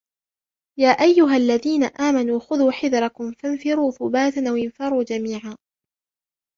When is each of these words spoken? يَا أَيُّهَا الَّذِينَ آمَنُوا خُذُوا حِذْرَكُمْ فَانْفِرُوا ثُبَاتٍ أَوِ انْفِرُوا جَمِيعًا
يَا 0.79 0.89
أَيُّهَا 0.89 1.37
الَّذِينَ 1.37 1.83
آمَنُوا 1.83 2.39
خُذُوا 2.39 2.71
حِذْرَكُمْ 2.71 3.31
فَانْفِرُوا 3.31 3.91
ثُبَاتٍ 3.91 4.37
أَوِ 4.37 4.55
انْفِرُوا 4.55 5.03
جَمِيعًا 5.03 5.55